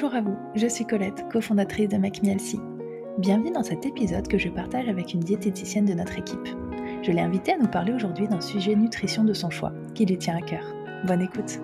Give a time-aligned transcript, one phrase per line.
[0.00, 2.60] Bonjour à vous, je suis Colette, cofondatrice de MacMielsi.
[3.18, 6.46] Bienvenue dans cet épisode que je partage avec une diététicienne de notre équipe.
[7.02, 10.16] Je l'ai invitée à nous parler aujourd'hui d'un sujet nutrition de son choix, qui lui
[10.16, 10.62] tient à cœur.
[11.04, 11.58] Bonne écoute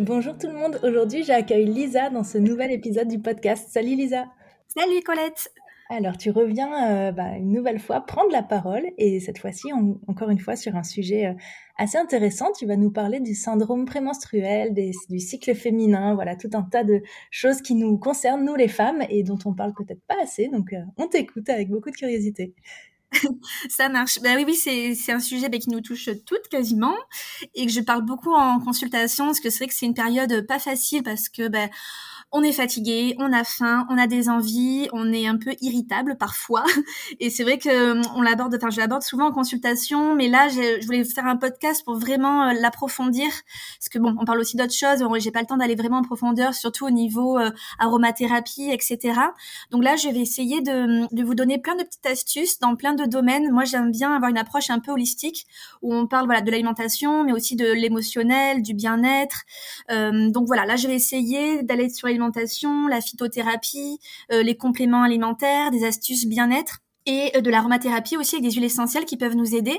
[0.00, 3.68] Bonjour tout le monde, aujourd'hui j'accueille Lisa dans ce nouvel épisode du podcast.
[3.70, 4.24] Salut Lisa
[4.76, 5.52] Salut Colette
[5.90, 9.70] alors, tu reviens euh, bah, une nouvelle fois prendre la parole et cette fois-ci,
[10.08, 11.34] encore une fois, sur un sujet euh,
[11.76, 12.52] assez intéressant.
[12.58, 17.02] Tu vas nous parler du syndrome prémenstruel, du cycle féminin, voilà, tout un tas de
[17.30, 20.48] choses qui nous concernent, nous les femmes, et dont on parle peut-être pas assez.
[20.48, 22.54] Donc, euh, on t'écoute avec beaucoup de curiosité.
[23.68, 24.20] Ça marche.
[24.22, 26.94] Ben oui, oui, c'est un sujet ben, qui nous touche toutes quasiment
[27.54, 30.46] et que je parle beaucoup en consultation parce que c'est vrai que c'est une période
[30.46, 31.68] pas facile parce que ben,
[32.36, 36.16] on est fatigué, on a faim, on a des envies, on est un peu irritable
[36.18, 36.64] parfois.
[37.20, 40.84] Et c'est vrai que on l'aborde, enfin je l'aborde souvent en consultation, mais là je
[40.84, 43.28] voulais faire un podcast pour vraiment euh, l'approfondir,
[43.78, 45.04] parce que bon, on parle aussi d'autres choses.
[45.20, 48.98] J'ai pas le temps d'aller vraiment en profondeur, surtout au niveau euh, aromathérapie, etc.
[49.70, 53.04] Donc là, je vais essayer de, vous donner plein de petites astuces dans plein de
[53.04, 53.52] domaines.
[53.52, 55.46] Moi, j'aime bien avoir une approche un peu holistique
[55.82, 59.42] où on parle voilà de l'alimentation, mais aussi de l'émotionnel, du bien-être.
[59.92, 62.23] Euh, donc voilà, là, je vais essayer d'aller sur l'alimentation
[62.88, 63.98] la phytothérapie,
[64.32, 68.64] euh, les compléments alimentaires, des astuces bien-être et euh, de l'aromathérapie aussi avec des huiles
[68.64, 69.78] essentielles qui peuvent nous aider.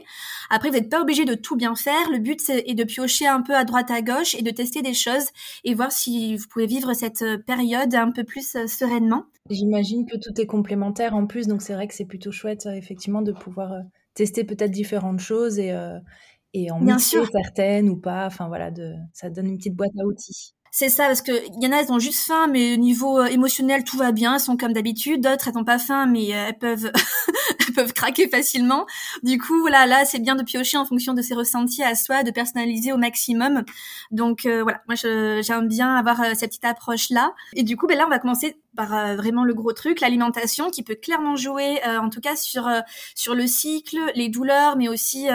[0.49, 2.09] Après, vous n'êtes pas obligé de tout bien faire.
[2.11, 4.93] Le but est de piocher un peu à droite à gauche et de tester des
[4.93, 5.25] choses
[5.63, 9.25] et voir si vous pouvez vivre cette euh, période un peu plus sereinement.
[9.49, 13.21] J'imagine que tout est complémentaire en plus, donc c'est vrai que c'est plutôt chouette effectivement
[13.21, 13.71] de pouvoir
[14.15, 15.71] tester peut-être différentes choses et,
[16.53, 18.25] et en mixer certaines ou pas.
[18.25, 21.67] Enfin voilà, de, ça donne une petite boîte à outils c'est ça parce que y
[21.67, 24.41] en a elles ont juste faim mais au niveau euh, émotionnel tout va bien elles
[24.41, 25.21] sont comme d'habitude.
[25.21, 26.91] D'autres elles n'ont pas faim mais euh, elles peuvent
[27.75, 28.85] peuvent craquer facilement.
[29.23, 32.23] Du coup voilà là c'est bien de piocher en fonction de ses ressentis à soi
[32.23, 33.63] de personnaliser au maximum.
[34.11, 37.97] Donc euh, voilà moi j'aime bien avoir cette petite approche là et du coup ben
[37.97, 42.09] là on va commencer par vraiment le gros truc, l'alimentation qui peut clairement jouer, en
[42.09, 42.69] tout cas sur
[43.15, 45.27] sur le cycle, les douleurs, mais aussi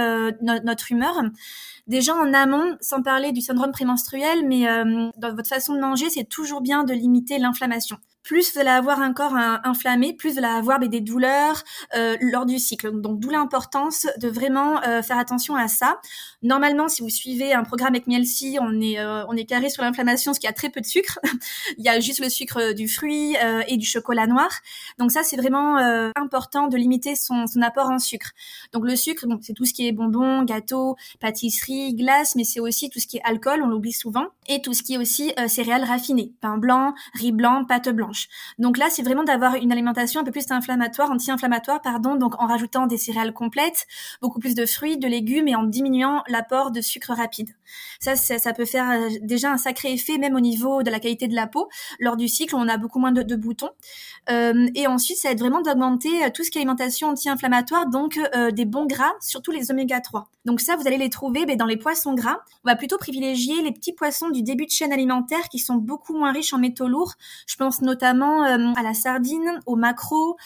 [0.42, 1.22] notre humeur.
[1.90, 6.08] Déjà en amont, sans parler du syndrome prémenstruel, mais euh, dans votre façon de manger,
[6.08, 10.38] c'est toujours bien de limiter l'inflammation plus vous allez avoir un corps inflammé, plus vous
[10.38, 11.62] allez avoir des douleurs
[11.94, 13.00] euh, lors du cycle.
[13.00, 16.00] Donc d'où l'importance de vraiment euh, faire attention à ça.
[16.42, 19.82] Normalement, si vous suivez un programme avec Mielsi, on est euh, on est carré sur
[19.82, 21.18] l'inflammation, ce qui a très peu de sucre.
[21.78, 23.36] Il y a juste le sucre du fruit
[23.66, 24.50] et du chocolat noir.
[24.98, 25.76] Donc ça, c'est vraiment
[26.16, 28.30] important de limiter son, son apport en sucre.
[28.72, 32.60] Donc le sucre, donc c'est tout ce qui est bonbons, gâteaux, pâtisseries, glaces, mais c'est
[32.60, 35.32] aussi tout ce qui est alcool, on l'oublie souvent, et tout ce qui est aussi
[35.48, 38.28] céréales raffinées, pain blanc, riz blanc, pâte blanche.
[38.58, 42.46] Donc là, c'est vraiment d'avoir une alimentation un peu plus inflammatoire, anti-inflammatoire, pardon, donc en
[42.46, 43.86] rajoutant des céréales complètes,
[44.20, 47.50] beaucoup plus de fruits, de légumes et en diminuant l'apport de sucre rapide.
[48.00, 51.28] Ça, ça, peut faire euh, déjà un sacré effet, même au niveau de la qualité
[51.28, 51.68] de la peau.
[51.98, 53.70] Lors du cycle, on a beaucoup moins de, boutons.
[54.30, 58.18] Euh, et ensuite, ça aide vraiment d'augmenter euh, tout ce qui est alimentation anti-inflammatoire, donc
[58.52, 60.28] des bons gras, surtout les oméga 3.
[60.44, 62.38] Donc ça, vous allez les trouver ben, dans les poissons gras.
[62.64, 66.14] On va plutôt privilégier les petits poissons du début de chaîne alimentaire qui sont beaucoup
[66.14, 67.14] moins riches en métaux lourds.
[67.46, 70.36] Je pense notamment à la sardine, au maquereau,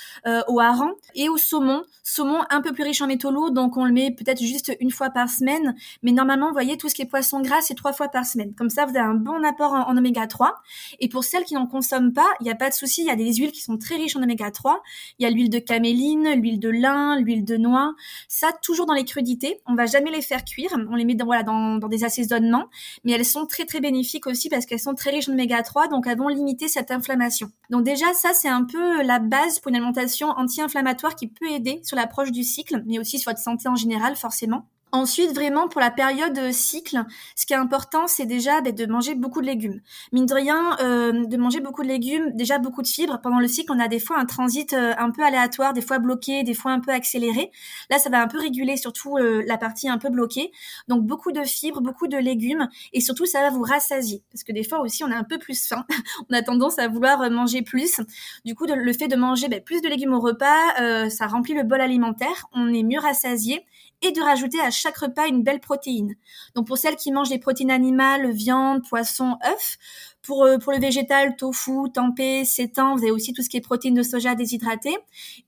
[0.49, 1.83] au hareng et au saumon.
[2.03, 4.91] Saumon un peu plus riche en métaux lourds, donc on le met peut-être juste une
[4.91, 5.75] fois par semaine.
[6.03, 7.09] Mais normalement, vous voyez, tout ce qui est
[7.43, 8.55] gras, c'est trois fois par semaine.
[8.55, 10.55] Comme ça, vous avez un bon apport en, oméga 3.
[11.01, 13.03] Et pour celles qui n'en consomment pas, il n'y a pas de souci.
[13.03, 14.83] Il y a des huiles qui sont très riches en oméga 3.
[15.19, 17.95] Il y a l'huile de caméline, l'huile de lin, l'huile de noix.
[18.29, 19.61] Ça, toujours dans les crudités.
[19.67, 20.75] On va jamais les faire cuire.
[20.91, 22.67] On les met dans, voilà, dans des assaisonnements.
[23.05, 25.89] Mais elles sont très, très bénéfiques aussi parce qu'elles sont très riches en oméga 3.
[25.89, 27.51] Donc, elles vont limiter cette inflammation.
[27.71, 31.81] Donc, déjà, ça, c'est un peu la base pour une alimentation anti-inflammatoire qui peut aider
[31.85, 34.67] sur l'approche du cycle, mais aussi sur votre santé en général, forcément.
[34.95, 37.03] Ensuite, vraiment pour la période euh, cycle,
[37.35, 39.81] ce qui est important, c'est déjà ben, de manger beaucoup de légumes.
[40.13, 43.19] Mine de rien, euh, de manger beaucoup de légumes, déjà beaucoup de fibres.
[43.21, 45.99] Pendant le cycle, on a des fois un transit euh, un peu aléatoire, des fois
[45.99, 47.51] bloqué, des fois un peu accéléré.
[47.91, 50.53] Là, ça va un peu réguler surtout la partie un peu bloquée.
[50.87, 54.53] Donc beaucoup de fibres, beaucoup de légumes, et surtout ça va vous rassasier, parce que
[54.53, 55.85] des fois aussi on a un peu plus faim.
[56.31, 58.01] on a tendance à vouloir manger plus.
[58.45, 61.65] Du coup, le fait de manger ben, plus de légumes au repas, ça remplit le
[61.65, 62.47] bol alimentaire.
[62.53, 63.65] On est mieux rassasié
[64.05, 66.15] et de rajouter à chaque repas une belle protéine.
[66.55, 69.79] Donc pour celles qui mangent des protéines animales, viande, poisson, œufs,
[70.25, 73.95] Pour, pour le végétal, tofu, tempeh, sétan, vous avez aussi tout ce qui est protéines
[73.95, 74.97] de soja déshydratées.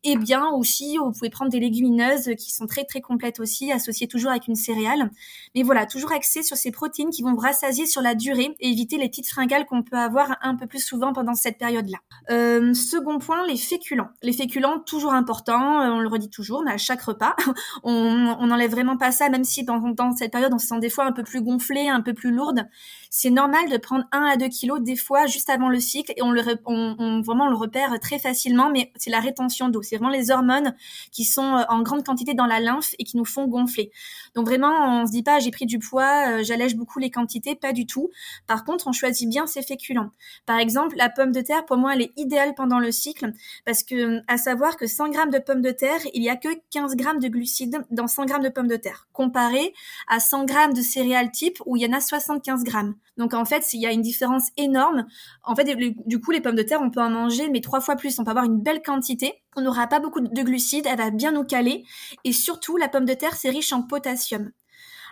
[0.04, 4.06] Et bien aussi, vous pouvez prendre des légumineuses qui sont très très complètes aussi, associées
[4.06, 5.10] toujours avec une céréale.
[5.54, 8.98] Mais voilà, toujours axé sur ces protéines qui vont rassasier sur la durée et éviter
[8.98, 11.98] les petites fringales qu'on peut avoir un peu plus souvent pendant cette période-là.
[12.30, 14.08] Euh, second point, les féculents.
[14.22, 17.34] Les féculents, toujours importants, on le redit toujours, mais à chaque repas,
[17.82, 20.90] on n'enlève vraiment pas ça, même si dans, dans cette période, on se sent des
[20.90, 22.68] fois un peu plus gonflé, un peu plus lourde.
[23.18, 26.22] C'est normal de prendre 1 à 2 kilos des fois juste avant le cycle et
[26.22, 29.80] on le on, vraiment le repère très facilement, mais c'est la rétention d'eau.
[29.80, 30.74] C'est vraiment les hormones
[31.12, 33.90] qui sont euh, en grande quantité dans la lymphe et qui nous font gonfler.
[34.34, 37.54] Donc vraiment, on se dit pas j'ai pris du poids, euh, j'allège beaucoup les quantités,
[37.54, 38.10] pas du tout.
[38.46, 40.10] Par contre, on choisit bien ses féculents.
[40.44, 43.32] Par exemple, la pomme de terre, pour moi, elle est idéale pendant le cycle
[43.64, 46.50] parce que à savoir que 100 grammes de pommes de terre, il y a que
[46.70, 49.72] 15 grammes de glucides dans 100 grammes de pommes de terre, comparé
[50.06, 52.94] à 100 grammes de céréales type où il y en a 75 grammes.
[53.16, 55.06] Donc en fait, il y a une différence énorme.
[55.42, 55.76] En fait,
[56.06, 58.18] du coup, les pommes de terre, on peut en manger, mais trois fois plus.
[58.18, 59.42] On peut avoir une belle quantité.
[59.56, 61.84] On n'aura pas beaucoup de glucides, elle va bien nous caler.
[62.24, 64.50] Et surtout, la pomme de terre, c'est riche en potassium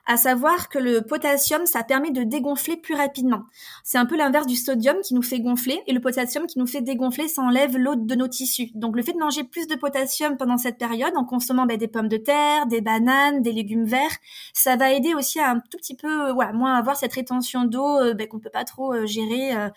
[0.06, 3.44] à savoir que le potassium, ça permet de dégonfler plus rapidement.
[3.82, 6.66] C'est un peu l'inverse du sodium qui nous fait gonfler et le potassium qui nous
[6.66, 8.70] fait dégonfler, ça enlève l'eau de nos tissus.
[8.74, 11.88] Donc le fait de manger plus de potassium pendant cette période, en consommant ben, des
[11.88, 14.16] pommes de terre, des bananes, des légumes verts,
[14.52, 17.98] ça va aider aussi à un tout petit peu, ouais, moins avoir cette rétention d'eau
[17.98, 19.68] euh, ben, qu'on peut pas trop euh, gérer euh,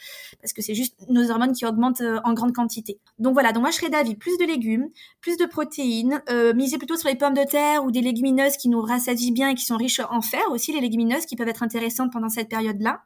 [0.41, 3.00] parce que c'est juste nos hormones qui augmentent en grande quantité.
[3.19, 4.89] Donc voilà, donc moi je serais d'avis plus de légumes,
[5.21, 6.21] plus de protéines,
[6.56, 9.56] miser plutôt sur les pommes de terre ou des légumineuses qui nous rassasient bien et
[9.56, 13.01] qui sont riches en faire aussi, les légumineuses qui peuvent être intéressantes pendant cette période-là.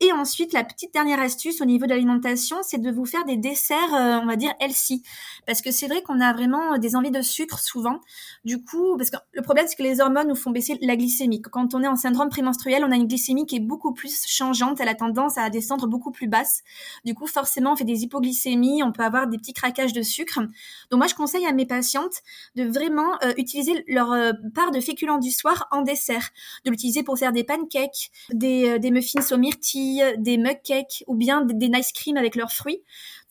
[0.00, 3.38] Et ensuite, la petite dernière astuce au niveau de l'alimentation, c'est de vous faire des
[3.38, 5.02] desserts, euh, on va dire healthy.
[5.46, 8.00] Parce que c'est vrai qu'on a vraiment des envies de sucre souvent.
[8.44, 11.40] Du coup, parce que le problème, c'est que les hormones nous font baisser la glycémie.
[11.40, 14.80] Quand on est en syndrome prémenstruel, on a une glycémie qui est beaucoup plus changeante.
[14.80, 16.60] Elle a tendance à descendre beaucoup plus basse.
[17.06, 20.40] Du coup, forcément, on fait des hypoglycémies, on peut avoir des petits craquages de sucre.
[20.90, 22.18] Donc moi, je conseille à mes patientes
[22.54, 26.28] de vraiment euh, utiliser leur euh, part de féculents du soir en dessert.
[26.66, 29.85] De l'utiliser pour faire des pancakes, des, des muffins au myrtille,
[30.18, 32.82] des mug cakes ou bien des, nice cream avec leurs fruits.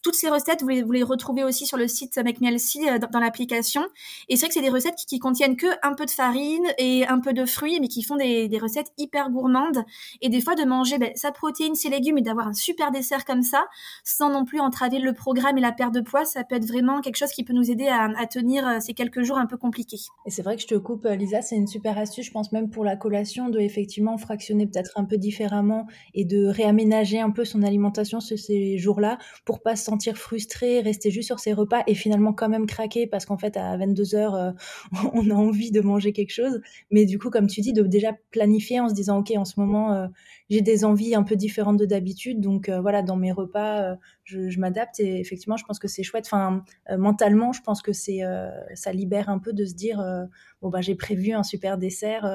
[0.06, 3.81] Toutes ces recettes, vous les, vous retrouvez aussi sur le site Make euh, dans, l'application.
[4.30, 7.07] Et c'est vrai que c'est des recettes qui, contiennent que un peu de farine et
[7.07, 9.84] un peu de fruits, mais qui font des, recettes hyper gourmandes.
[10.22, 13.25] Et des fois, de manger ben, sa protéine, ses légumes et d'avoir un super dessert
[13.25, 13.66] comme ça,
[14.04, 17.01] sans non plus entraver le programme et la perte de poids, ça peut être vraiment
[17.01, 20.01] quelque chose qui peut nous aider à, tenir euh, ces quelques jours un peu compliqués.
[20.28, 22.51] Et c'est vrai que je te coupe, euh, Lisa, c'est une super astuce, je pense
[22.51, 27.31] même pour la collation, de effectivement fractionner peut-être un peu différemment et de réaménager un
[27.31, 31.95] peu son alimentation ces jours-là pour pas se frustré, rester juste sur ses repas et
[31.95, 34.51] finalement quand même craquer parce qu'en fait à 22 heures euh,
[35.13, 36.62] on a envie de manger quelque chose.
[36.92, 39.59] Mais du coup, comme tu dis, de déjà planifier en se disant ok en ce
[39.59, 40.07] moment euh,
[40.50, 43.95] j'ai des envies un peu différentes de d'habitude, donc euh, voilà dans mes repas
[44.25, 46.25] je, m'adapte et effectivement je pense que c'est chouette.
[46.27, 46.63] Enfin
[46.98, 48.22] mentalement je pense que c'est
[48.74, 50.04] ça libère un peu de se dire
[50.62, 52.25] bon bah j'ai prévu un super dessert.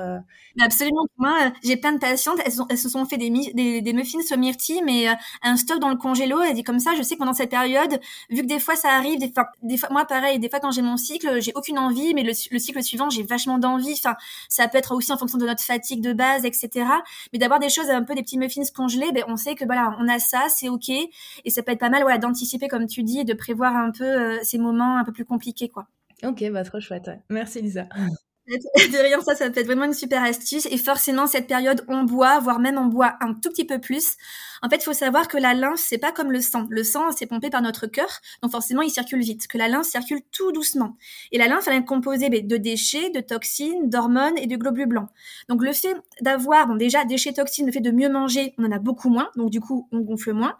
[0.60, 1.06] Absolument.
[1.16, 5.06] Moi j'ai plein de patientes, elles, se sont fait des, des, muffins au myrtille mais
[5.42, 6.40] un stock dans le congélo.
[6.40, 8.00] Elle dit comme ça je sais que pendant cette période,
[8.30, 10.70] vu que des fois ça arrive, des fois, des fois moi pareil, des fois quand
[10.70, 13.92] j'ai mon cycle, j'ai aucune envie, mais le, cycle suivant, j'ai vachement d'envie.
[13.92, 14.16] Enfin,
[14.48, 16.86] ça peut être aussi en fonction de notre fatigue de base, etc.
[17.32, 19.96] Mais d'avoir des choses un peu des petits muffins congelés, ben on sait que voilà,
[19.98, 23.20] on a ça, c'est ok, et ça peut pas mal, voilà, d'anticiper comme tu dis,
[23.20, 25.88] et de prévoir un peu euh, ces moments un peu plus compliqués, quoi.
[26.22, 27.10] Ok, bah trop chouette.
[27.30, 27.88] Merci Lisa.
[28.46, 30.66] de rien, ça, ça peut être vraiment une super astuce.
[30.66, 34.16] Et forcément, cette période, on boit, voire même on boit un tout petit peu plus.
[34.62, 36.66] En fait, il faut savoir que la lymphe, c'est pas comme le sang.
[36.70, 38.08] Le sang, c'est pompé par notre cœur,
[38.42, 39.46] donc forcément, il circule vite.
[39.46, 40.96] Que la lymphe circule tout doucement.
[41.32, 44.86] Et la lymphe, elle est composée ben, de déchets, de toxines, d'hormones et de globules
[44.86, 45.08] blancs.
[45.48, 48.72] Donc, le fait d'avoir, bon, déjà, déchets, toxines, le fait de mieux manger, on en
[48.72, 49.30] a beaucoup moins.
[49.36, 50.56] Donc, du coup, on gonfle moins.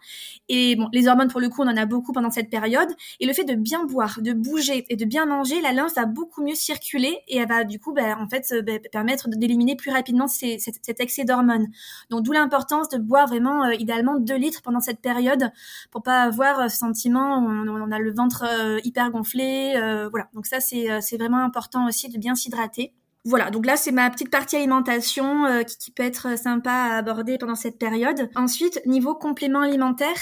[0.49, 2.89] Et bon, les hormones, pour le coup, on en a beaucoup pendant cette période.
[3.19, 6.05] Et le fait de bien boire, de bouger et de bien manger, la lymphe va
[6.05, 9.91] beaucoup mieux circuler et elle va, du coup, ben, en fait, ben, permettre d'éliminer plus
[9.91, 11.67] rapidement cet, excès d'hormones.
[12.09, 15.51] Donc, d'où l'importance de boire vraiment, euh, idéalement 2 litres pendant cette période
[15.91, 19.73] pour pas avoir euh, ce sentiment on, on a le ventre euh, hyper gonflé.
[19.75, 22.93] Euh, voilà, donc ça c'est vraiment important aussi de bien s'hydrater.
[23.23, 27.37] Voilà, donc là c'est ma petite partie alimentation qui, qui, peut être sympa à aborder
[27.37, 28.29] pendant cette période.
[28.35, 30.17] Ensuite, niveau complément alimentaire,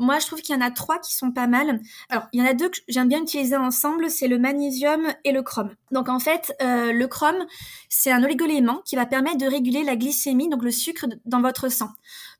[0.00, 1.78] moi, je trouve qu'il y en a trois qui sont pas mal.
[2.08, 5.32] Alors, il y en a deux que j'aime bien utiliser ensemble, c'est le magnésium et
[5.32, 5.74] le chrome.
[5.90, 7.44] Donc, en fait, euh, le chrome,
[7.90, 11.70] c'est un oligoélément qui va permettre de réguler la glycémie, donc le sucre dans votre
[11.70, 11.90] sang.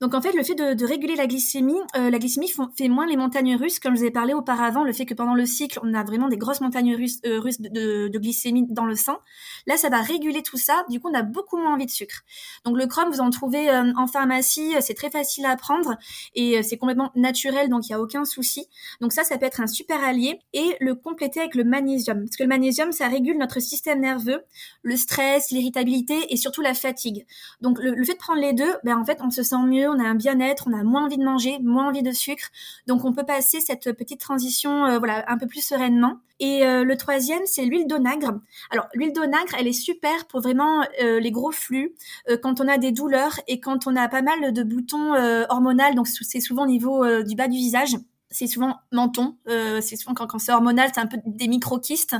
[0.00, 3.18] Donc, en fait, le fait de, réguler la glycémie, euh, la glycémie fait moins les
[3.18, 5.92] montagnes russes, comme je vous ai parlé auparavant, le fait que pendant le cycle, on
[5.92, 9.18] a vraiment des grosses montagnes russes, euh, russes de, de, glycémie dans le sang.
[9.66, 10.84] Là, ça va réguler tout ça.
[10.88, 12.22] Du coup, on a beaucoup moins envie de sucre.
[12.64, 15.96] Donc le chrome, vous en trouvez euh, en pharmacie, c'est très facile à prendre
[16.34, 18.66] et c'est complètement naturel, donc il y a aucun souci.
[19.00, 22.36] Donc ça, ça peut être un super allié et le compléter avec le magnésium, parce
[22.36, 24.42] que le magnésium, ça régule notre système nerveux,
[24.82, 27.26] le stress, l'irritabilité et surtout la fatigue.
[27.60, 29.98] Donc le, fait de prendre les deux, ben en fait, on se sent mieux, on
[29.98, 32.48] a un bien-être, on a moins envie de manger, moins envie de sucre.
[32.86, 36.16] Donc on peut passer cette petite transition euh, voilà un peu plus sereinement.
[36.40, 38.40] Et euh, le troisième, c'est l'huile d'onagre.
[38.70, 41.94] Alors l'huile d'onagre, elle est super pour vraiment euh, les gros flux,
[42.42, 45.14] quand on a des douleurs et quand on a pas mal de boutons
[45.48, 45.94] hormonaux.
[45.94, 47.96] Donc c'est souvent au niveau du bas du visage
[48.30, 52.16] c'est souvent menton, euh, c'est souvent quand, c'est hormonal, c'est un peu des micro-kystes.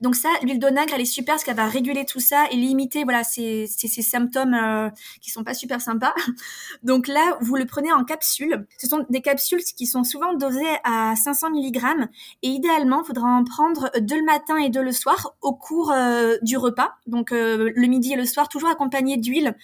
[0.00, 3.04] Donc ça, l'huile d'onagre, elle est super parce qu'elle va réguler tout ça et limiter
[3.04, 4.90] voilà ces, ces, ces symptômes euh,
[5.20, 6.14] qui sont pas super sympas.
[6.82, 8.66] Donc là, vous le prenez en capsule.
[8.78, 12.08] Ce sont des capsules qui sont souvent dosées à 500 mg
[12.42, 15.92] et idéalement, il faudra en prendre deux le matin et deux le soir au cours
[15.92, 16.96] euh, du repas.
[17.06, 19.56] Donc euh, le midi et le soir, toujours accompagné d'huile.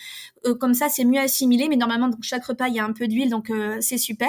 [0.47, 1.69] Euh, comme ça, c'est mieux assimilé.
[1.69, 4.29] Mais normalement, donc chaque repas, il y a un peu d'huile, donc c'est super.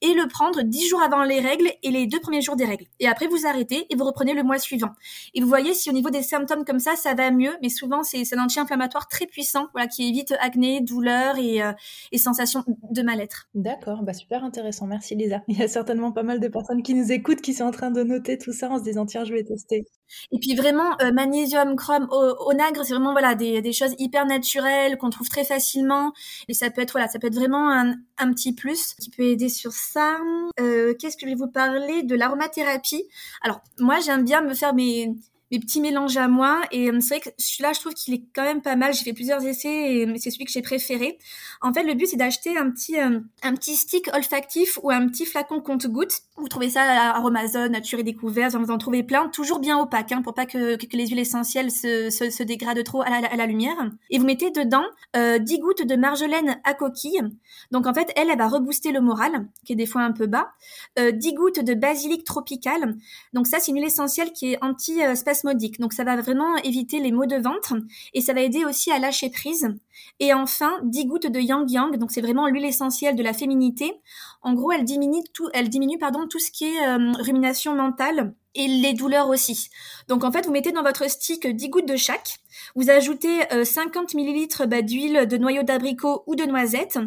[0.00, 2.86] Et le prendre 10 jours avant les règles et les deux premiers jours des règles.
[3.00, 4.90] Et après, vous arrêtez et vous reprenez le mois suivant.
[5.34, 7.52] Et vous voyez si au niveau des symptômes comme ça, ça va mieux.
[7.62, 11.72] Mais souvent, c'est un anti-inflammatoire très puissant, voilà, qui évite acné, douleur et, euh,
[12.12, 13.48] et sensations de mal-être.
[13.54, 14.86] D'accord, bah super intéressant.
[14.86, 15.42] Merci Lisa.
[15.48, 17.90] Il y a certainement pas mal de personnes qui nous écoutent, qui sont en train
[17.90, 19.86] de noter tout ça en se disant tiens, je vais tester.
[20.30, 24.98] Et puis vraiment, euh, magnésium, chrome, onagre, c'est vraiment voilà des, des choses hyper naturelles
[24.98, 26.12] qu'on trouve très facilement.
[26.48, 29.48] Et ça peut être voilà, ça peut être vraiment un, petit plus qui peut aider
[29.48, 30.16] sur ça.
[30.60, 33.04] Euh, qu'est-ce que je vais vous parler de l'aromathérapie?
[33.42, 35.12] Alors moi j'aime bien me faire mes
[35.52, 36.62] mes petits mélanges à moi.
[36.72, 38.94] Et euh, c'est vrai que celui-là, je trouve qu'il est quand même pas mal.
[38.94, 41.18] J'ai fait plusieurs essais et c'est celui que j'ai préféré.
[41.60, 45.06] En fait, le but, c'est d'acheter un petit, euh, un petit stick olfactif ou un
[45.06, 46.22] petit flacon compte-gouttes.
[46.38, 50.10] Vous trouvez ça à Amazon, Nature et Découverte, vous en trouvez plein, toujours bien opaque,
[50.12, 53.36] hein, pour pas que, que, les huiles essentielles se, se, dégradent trop à la, à
[53.36, 53.76] la, lumière.
[54.10, 54.84] Et vous mettez dedans
[55.16, 57.20] euh, 10 gouttes de marjolaine à coquille.
[57.70, 60.26] Donc en fait, elle, elle va rebooster le moral, qui est des fois un peu
[60.26, 60.48] bas.
[60.98, 62.96] Euh, 10 gouttes de basilic tropical.
[63.34, 65.41] Donc ça, c'est une huile essentielle qui est anti-spasmodique
[65.78, 67.74] donc ça va vraiment éviter les maux de ventre
[68.14, 69.68] et ça va aider aussi à lâcher prise.
[70.20, 73.92] Et enfin, 10 gouttes de Yang Yang, donc c'est vraiment l'huile essentielle de la féminité.
[74.42, 78.34] En gros, elle diminue tout, elle diminue pardon tout ce qui est euh, rumination mentale
[78.54, 79.70] et les douleurs aussi.
[80.08, 82.41] Donc en fait, vous mettez dans votre stick 10 gouttes de chaque.
[82.74, 86.98] Vous ajoutez 50 euh, millilitres bah, d'huile de noyau d'abricot ou de noisette.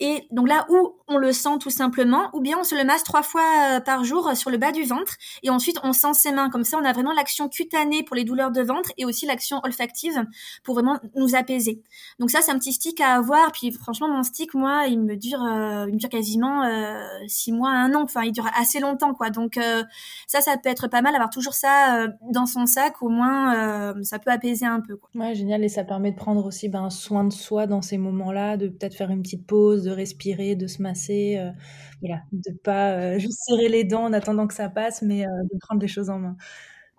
[0.00, 3.04] Et donc là où on le sent tout simplement, ou bien on se le masse
[3.04, 5.14] trois fois euh, par jour sur le bas du ventre.
[5.42, 6.50] Et ensuite, on sent ses mains.
[6.50, 9.60] Comme ça, on a vraiment l'action cutanée pour les douleurs de ventre et aussi l'action
[9.62, 10.24] olfactive
[10.64, 11.82] pour vraiment nous apaiser.
[12.18, 13.52] Donc ça, c'est un petit stick à avoir.
[13.52, 16.68] Puis franchement, mon stick, moi, il me dure, euh, quasiment
[17.28, 18.02] six mois, un an.
[18.02, 19.30] Enfin, il dure assez longtemps, quoi.
[19.30, 19.58] Donc
[20.26, 23.54] ça, ça peut être pas mal avoir toujours ça euh, dans son sac, au moins
[23.54, 24.96] euh, ça peut apaiser un peu.
[24.96, 25.10] Quoi.
[25.14, 28.56] Ouais, génial, et ça permet de prendre aussi ben, soin de soi dans ces moments-là,
[28.56, 31.50] de peut-être faire une petite pause, de respirer, de se masser, euh,
[32.00, 35.80] voilà, de pas juste serrer les dents en attendant que ça passe, mais de prendre
[35.80, 36.36] les choses en main.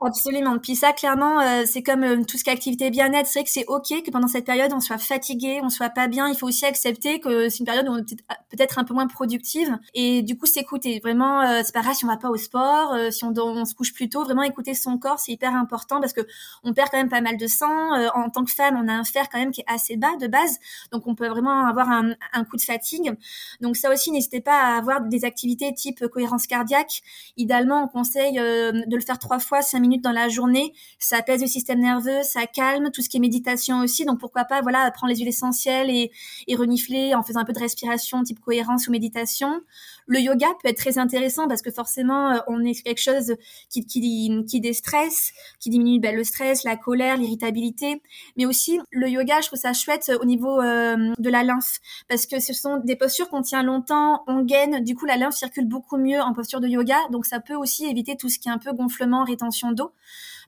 [0.03, 0.58] Absolument.
[0.58, 3.27] Puis ça, clairement, euh, c'est comme euh, tout ce qui est activité bien-être.
[3.27, 6.08] C'est vrai que c'est ok que pendant cette période, on soit fatigué, on soit pas
[6.08, 6.27] bien.
[6.27, 8.15] Il faut aussi accepter que c'est une période où on est
[8.50, 9.77] peut-être un peu moins productive.
[9.93, 11.00] Et du coup, s'écouter.
[11.03, 13.75] Vraiment, euh, c'est pas grave si on va pas au sport, si on, on, se
[13.75, 14.24] couche plus tôt.
[14.24, 16.22] Vraiment écouter son corps, c'est hyper important parce que
[16.63, 17.91] on perd quand même pas mal de sang.
[18.15, 20.25] en tant que femme, on a un fer quand même qui est assez bas de
[20.25, 20.58] base,
[20.91, 23.13] donc on peut vraiment avoir un, un coup de fatigue.
[23.62, 27.03] Donc ça aussi, n'hésitez pas à avoir des activités type cohérence cardiaque.
[27.38, 31.41] Idéalement, on conseille de le faire trois fois, cinq minutes dans la journée, ça apaise
[31.41, 34.05] le système nerveux, ça calme, tout ce qui est méditation aussi.
[34.05, 36.12] Donc pourquoi pas, voilà, prendre les huiles essentielles et,
[36.48, 39.62] et renifler en faisant un peu de respiration, type cohérence ou méditation.
[40.07, 43.36] Le yoga peut être très intéressant parce que forcément, euh, on est quelque chose
[43.69, 48.01] qui, qui, déstresse, qui diminue ben, le stress, la colère, l'irritabilité.
[48.38, 52.25] Mais aussi, le yoga, je trouve ça chouette au niveau euh, de la lymphe parce
[52.25, 55.67] que ce sont des postures qu'on tient longtemps, on gaine, du coup la lymphe circule
[55.67, 58.51] beaucoup mieux en posture de yoga, donc ça peut aussi éviter tout ce qui est
[58.51, 59.80] un peu gonflement, rétention d'eau.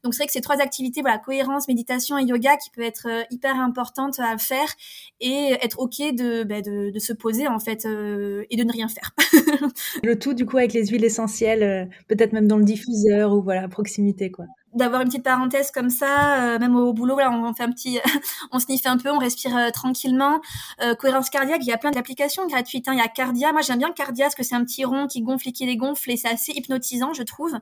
[0.03, 3.07] Donc c'est vrai que ces trois activités, voilà, cohérence, méditation et yoga, qui peuvent être
[3.07, 4.67] euh, hyper importantes à faire
[5.21, 8.89] et être ok de, bah, de, se poser en fait euh, et de ne rien
[8.89, 9.11] faire.
[10.03, 13.41] le tout du coup avec les huiles essentielles, euh, peut-être même dans le diffuseur ou
[13.41, 17.31] voilà à proximité quoi d'avoir une petite parenthèse comme ça, euh, même au boulot, là,
[17.31, 17.99] on fait un petit,
[18.51, 20.41] on sniffe un peu, on respire euh, tranquillement.
[20.81, 22.87] Euh, cohérence cardiaque, il y a plein d'applications gratuites.
[22.87, 22.93] Hein.
[22.93, 25.21] Il y a Cardia, moi j'aime bien Cardia parce que c'est un petit rond qui
[25.21, 27.57] gonfle et qui dégonfle et c'est assez hypnotisant, je trouve.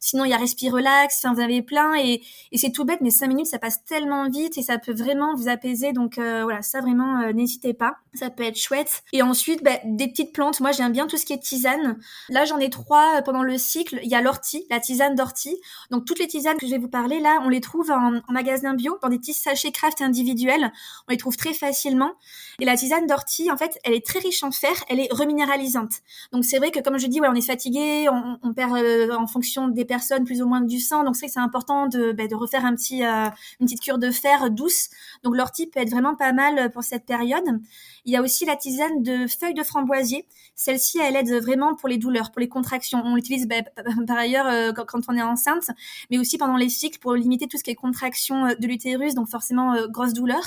[0.00, 3.00] Sinon, il y a Respire Relax, enfin, vous avez plein et, et c'est tout bête,
[3.00, 5.92] mais cinq minutes, ça passe tellement vite et ça peut vraiment vous apaiser.
[5.92, 9.02] Donc voilà, ça vraiment, n'hésitez pas, ça peut être chouette.
[9.12, 11.98] Et ensuite, bah, des petites plantes, moi j'aime bien tout ce qui est tisane.
[12.28, 14.00] Là, j'en ai trois pendant le cycle.
[14.02, 15.56] Il y a l'ortie, la tisane d'ortie.
[15.90, 18.74] Donc toutes les tisanes que je vais vous parler là, on les trouve en, magasin
[18.74, 20.72] bio, dans des petits sachets craft individuels.
[21.08, 22.12] On les trouve très facilement.
[22.60, 25.92] Et la tisane d'ortie, en fait, elle est très riche en fer, elle est reminéralisante.
[26.32, 28.08] Donc c'est vrai que comme je dis, ouais, on est fatigué,
[28.42, 31.04] on, perd euh, en fonction des personnes plus ou moins du sang.
[31.04, 33.26] Donc c'est c'est important de, bah, de refaire un petit, euh,
[33.60, 34.88] une petite cure de fer douce.
[35.22, 37.44] Donc l'ortie peut être vraiment pas mal pour cette période.
[38.04, 40.26] Il y a aussi la tisane de feuilles de framboisier.
[40.54, 43.00] Celle-ci, elle aide vraiment pour les douleurs, pour les contractions.
[43.04, 43.62] On l'utilise bah,
[44.06, 45.70] par ailleurs euh, quand, on est enceinte,
[46.10, 49.14] mais aussi pendant les cycles pour limiter tout ce qui est contraction euh, de l'utérus,
[49.14, 50.42] donc forcément euh, grosse douleur.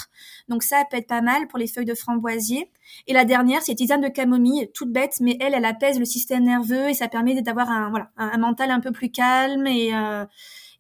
[0.49, 2.69] Donc ça peut être pas mal pour les feuilles de framboisier.
[3.07, 6.43] Et la dernière, c'est tisane de camomille, toute bête, mais elle, elle apaise le système
[6.43, 9.91] nerveux et ça permet d'avoir un voilà un, mental un peu plus calme et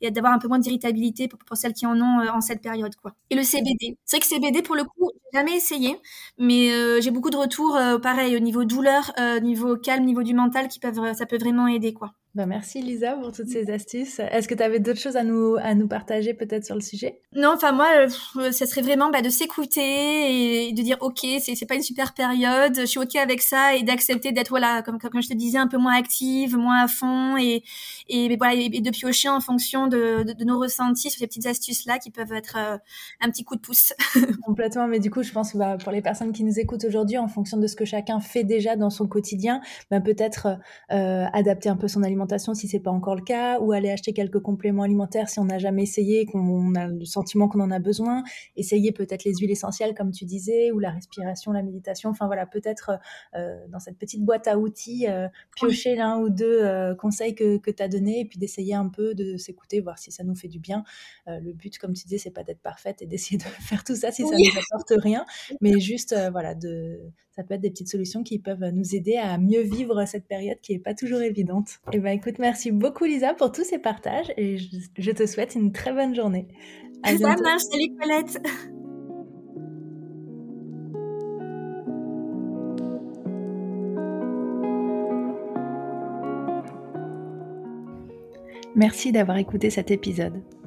[0.01, 2.95] et d'avoir un peu moins d'irritabilité pour, pour, celles qui en ont en cette période
[2.97, 3.13] quoi.
[3.29, 5.97] Et le CBD, c'est vrai que CBD pour le coup, j'ai jamais essayé,
[6.37, 6.69] mais
[7.01, 11.15] j'ai beaucoup de retours pareil au niveau douleur, niveau calme, niveau du mental qui peuvent
[11.15, 12.13] ça peut vraiment aider quoi.
[12.35, 14.19] Ben merci Lisa pour toutes ces astuces.
[14.19, 17.21] Est-ce que tu avais d'autres choses à nous, à nous partager peut-être sur le sujet?
[17.33, 21.65] Non, enfin moi, euh, ça serait vraiment bah, de s'écouter et de dire ok, c'est,
[21.65, 25.21] pas une super période, je suis ok avec ça et d'accepter d'être voilà, comme, comme
[25.21, 27.63] je te disais, un peu moins active, moins à fond et,
[28.09, 31.85] et, voilà, et, de piocher en fonction de, de, nos ressentis sur ces petites astuces
[31.85, 32.77] là qui peuvent être euh,
[33.21, 33.93] un petit coup de pouce.
[34.45, 37.17] Complètement, mais du coup je pense que bah, pour les personnes qui nous écoutent aujourd'hui,
[37.17, 40.59] en fonction de ce que chacun fait déjà dans son quotidien, bah, peut-être
[40.91, 44.13] euh, adapter un peu son alimentation si c'est pas encore le cas, ou aller acheter
[44.13, 47.79] quelques compléments alimentaires si on n'a jamais essayé, qu'on a le sentiment qu'on en a
[47.79, 48.23] besoin.
[48.55, 52.09] Essayer peut-être les huiles essentielles comme tu disais, ou la respiration, la méditation.
[52.09, 52.91] Enfin voilà, peut-être
[53.35, 57.57] euh, dans cette petite boîte à outils, euh, piocher l'un ou deux euh, conseils que,
[57.57, 60.35] que tu as donnés, et puis d'essayer un peu de s'écouter, voir si ça nous
[60.35, 60.83] fait du bien.
[61.27, 64.11] le but, comme tu disais, c'est pas d'être parfaite et d'essayer de faire tout ça
[64.11, 65.25] si ça ne nous apporte rien,
[65.61, 66.99] mais juste voilà de
[67.35, 70.57] ça peut être des petites solutions qui peuvent nous aider à mieux vivre cette période
[70.61, 71.79] qui n'est pas toujours évidente.
[71.91, 75.55] Et eh ben écoute, merci beaucoup Lisa pour tous ces partages et je, te souhaite
[75.55, 76.47] une très bonne journée.
[77.03, 78.39] À Ça marche, salut Colette
[88.75, 90.41] Merci d'avoir écouté cet épisode.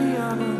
[0.00, 0.59] Mariana.